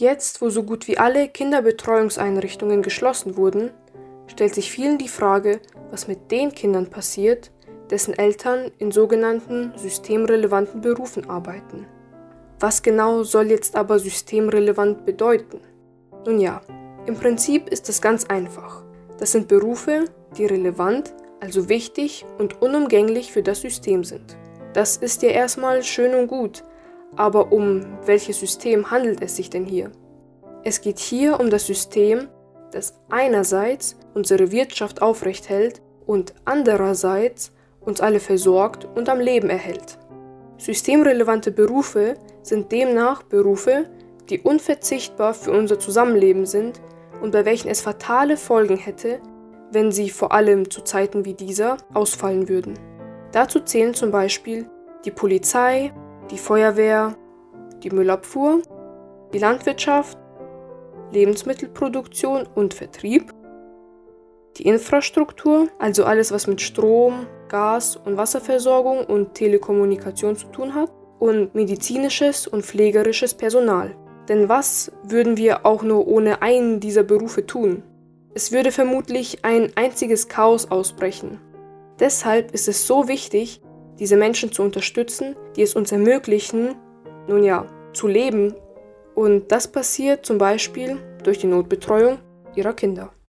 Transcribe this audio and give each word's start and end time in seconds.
Jetzt, 0.00 0.40
wo 0.40 0.48
so 0.48 0.62
gut 0.62 0.88
wie 0.88 0.96
alle 0.96 1.28
Kinderbetreuungseinrichtungen 1.28 2.80
geschlossen 2.80 3.36
wurden, 3.36 3.70
stellt 4.28 4.54
sich 4.54 4.72
vielen 4.72 4.96
die 4.96 5.08
Frage, 5.08 5.60
was 5.90 6.08
mit 6.08 6.30
den 6.30 6.54
Kindern 6.54 6.88
passiert, 6.88 7.50
dessen 7.90 8.16
Eltern 8.16 8.70
in 8.78 8.92
sogenannten 8.92 9.74
systemrelevanten 9.76 10.80
Berufen 10.80 11.28
arbeiten. 11.28 11.86
Was 12.60 12.82
genau 12.82 13.24
soll 13.24 13.50
jetzt 13.50 13.76
aber 13.76 13.98
systemrelevant 13.98 15.04
bedeuten? 15.04 15.60
Nun 16.24 16.40
ja, 16.40 16.62
im 17.04 17.16
Prinzip 17.16 17.68
ist 17.68 17.86
es 17.90 18.00
ganz 18.00 18.24
einfach. 18.24 18.82
Das 19.18 19.32
sind 19.32 19.48
Berufe, 19.48 20.06
die 20.38 20.46
relevant, 20.46 21.12
also 21.40 21.68
wichtig 21.68 22.24
und 22.38 22.62
unumgänglich 22.62 23.32
für 23.32 23.42
das 23.42 23.60
System 23.60 24.04
sind. 24.04 24.34
Das 24.72 24.96
ist 24.96 25.20
ja 25.20 25.28
erstmal 25.28 25.82
schön 25.82 26.14
und 26.14 26.26
gut, 26.26 26.64
aber 27.16 27.52
um 27.52 27.86
welches 28.06 28.40
System 28.40 28.90
handelt 28.90 29.22
es 29.22 29.36
sich 29.36 29.50
denn 29.50 29.64
hier? 29.64 29.90
Es 30.62 30.80
geht 30.80 30.98
hier 30.98 31.40
um 31.40 31.50
das 31.50 31.66
System, 31.66 32.28
das 32.72 32.94
einerseits 33.08 33.96
unsere 34.14 34.52
Wirtschaft 34.52 35.02
aufrecht 35.02 35.48
hält 35.48 35.80
und 36.06 36.34
andererseits 36.44 37.52
uns 37.80 38.00
alle 38.00 38.20
versorgt 38.20 38.86
und 38.94 39.08
am 39.08 39.20
Leben 39.20 39.50
erhält. 39.50 39.98
Systemrelevante 40.58 41.50
Berufe 41.52 42.16
sind 42.42 42.70
demnach 42.70 43.22
Berufe, 43.22 43.86
die 44.28 44.40
unverzichtbar 44.40 45.34
für 45.34 45.52
unser 45.52 45.78
Zusammenleben 45.78 46.46
sind 46.46 46.80
und 47.22 47.32
bei 47.32 47.44
welchen 47.44 47.68
es 47.68 47.80
fatale 47.80 48.36
Folgen 48.36 48.76
hätte, 48.76 49.20
wenn 49.72 49.92
sie 49.92 50.10
vor 50.10 50.32
allem 50.32 50.70
zu 50.70 50.82
Zeiten 50.82 51.24
wie 51.24 51.34
dieser 51.34 51.78
ausfallen 51.94 52.48
würden. 52.48 52.78
Dazu 53.32 53.60
zählen 53.60 53.94
zum 53.94 54.10
Beispiel 54.10 54.68
die 55.04 55.10
Polizei, 55.10 55.92
die 56.30 56.38
Feuerwehr, 56.38 57.16
die 57.82 57.90
Müllabfuhr, 57.90 58.62
die 59.32 59.38
Landwirtschaft, 59.38 60.18
Lebensmittelproduktion 61.12 62.46
und 62.54 62.74
Vertrieb, 62.74 63.32
die 64.56 64.66
Infrastruktur, 64.66 65.68
also 65.78 66.04
alles, 66.04 66.32
was 66.32 66.46
mit 66.46 66.60
Strom, 66.60 67.26
Gas- 67.48 67.96
und 67.96 68.16
Wasserversorgung 68.16 69.04
und 69.06 69.34
Telekommunikation 69.34 70.36
zu 70.36 70.46
tun 70.48 70.74
hat, 70.74 70.90
und 71.18 71.54
medizinisches 71.54 72.46
und 72.46 72.64
pflegerisches 72.64 73.34
Personal. 73.34 73.94
Denn 74.28 74.48
was 74.48 74.90
würden 75.02 75.36
wir 75.36 75.66
auch 75.66 75.82
nur 75.82 76.08
ohne 76.08 76.40
einen 76.40 76.80
dieser 76.80 77.02
Berufe 77.02 77.46
tun? 77.46 77.82
Es 78.32 78.52
würde 78.52 78.72
vermutlich 78.72 79.44
ein 79.44 79.72
einziges 79.74 80.28
Chaos 80.28 80.70
ausbrechen. 80.70 81.40
Deshalb 81.98 82.52
ist 82.52 82.68
es 82.68 82.86
so 82.86 83.06
wichtig, 83.06 83.60
diese 84.00 84.16
Menschen 84.16 84.50
zu 84.50 84.62
unterstützen, 84.62 85.36
die 85.54 85.62
es 85.62 85.74
uns 85.74 85.92
ermöglichen, 85.92 86.74
nun 87.28 87.44
ja, 87.44 87.66
zu 87.92 88.08
leben. 88.08 88.54
Und 89.14 89.52
das 89.52 89.68
passiert 89.68 90.26
zum 90.26 90.38
Beispiel 90.38 90.96
durch 91.22 91.38
die 91.38 91.46
Notbetreuung 91.46 92.18
ihrer 92.56 92.72
Kinder. 92.72 93.12